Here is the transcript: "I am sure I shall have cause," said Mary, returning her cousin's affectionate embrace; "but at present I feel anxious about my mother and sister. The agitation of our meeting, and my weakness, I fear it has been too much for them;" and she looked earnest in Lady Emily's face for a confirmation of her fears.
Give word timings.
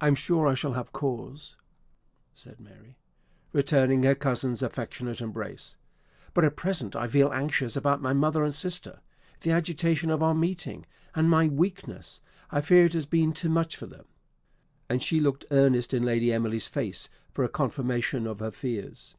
"I 0.00 0.06
am 0.08 0.14
sure 0.14 0.46
I 0.46 0.54
shall 0.54 0.72
have 0.72 0.92
cause," 0.92 1.56
said 2.32 2.58
Mary, 2.58 2.96
returning 3.52 4.02
her 4.02 4.14
cousin's 4.14 4.62
affectionate 4.62 5.20
embrace; 5.20 5.76
"but 6.32 6.42
at 6.42 6.56
present 6.56 6.96
I 6.96 7.06
feel 7.06 7.30
anxious 7.34 7.76
about 7.76 8.00
my 8.00 8.14
mother 8.14 8.44
and 8.44 8.54
sister. 8.54 9.00
The 9.42 9.50
agitation 9.50 10.08
of 10.08 10.22
our 10.22 10.32
meeting, 10.34 10.86
and 11.14 11.28
my 11.28 11.48
weakness, 11.48 12.22
I 12.50 12.62
fear 12.62 12.86
it 12.86 12.94
has 12.94 13.04
been 13.04 13.34
too 13.34 13.50
much 13.50 13.76
for 13.76 13.84
them;" 13.84 14.06
and 14.88 15.02
she 15.02 15.20
looked 15.20 15.44
earnest 15.50 15.92
in 15.92 16.02
Lady 16.02 16.32
Emily's 16.32 16.68
face 16.68 17.10
for 17.34 17.44
a 17.44 17.50
confirmation 17.50 18.26
of 18.26 18.40
her 18.40 18.52
fears. 18.52 19.16